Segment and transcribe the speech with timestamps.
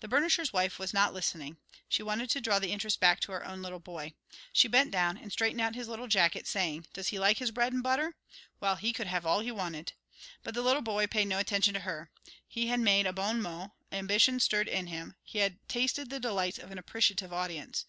[0.00, 1.58] The burnisher's wife was not listening.
[1.86, 4.14] She wanted to draw the interest back to her own little boy.
[4.50, 7.74] She bent down and straightened out his little jacket, saying, "Does he like his bread
[7.74, 8.16] 'n butter?
[8.58, 9.92] Well, he could have all he wanted!"
[10.42, 12.10] But the little boy paid no attention to her.
[12.48, 16.56] He had made a bon mot, ambition stirred in him, he had tasted the delights
[16.56, 17.84] of an appreciative audience.